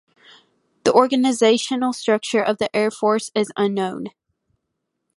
[0.83, 4.07] The organizational structure of the Air Force is unknown.